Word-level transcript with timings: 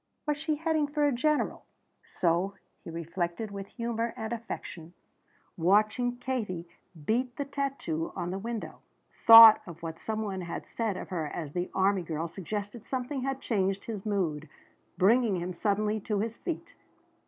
Was 0.25 0.37
she 0.39 0.55
heading 0.55 0.87
for 0.87 1.05
a 1.05 1.11
general? 1.11 1.63
So 2.03 2.55
he 2.83 2.89
reflected 2.89 3.51
with 3.51 3.67
humor 3.67 4.15
and 4.17 4.33
affection, 4.33 4.93
watching 5.55 6.15
Katie 6.17 6.67
beat 7.05 7.35
the 7.35 7.45
tattoo 7.45 8.11
on 8.15 8.31
the 8.31 8.39
window. 8.39 8.79
Thought 9.27 9.61
of 9.67 9.83
what 9.83 9.99
some 9.99 10.23
one 10.23 10.41
had 10.41 10.65
said 10.65 10.97
of 10.97 11.09
her 11.09 11.27
as 11.27 11.53
the 11.53 11.69
army 11.75 12.01
girl 12.01 12.27
suggested 12.27 12.83
something 12.87 13.21
that 13.21 13.41
changed 13.41 13.85
his 13.85 14.03
mood, 14.03 14.49
bringing 14.97 15.35
him 15.39 15.53
suddenly 15.53 15.99
to 15.99 16.17
his 16.17 16.35
feet. 16.35 16.73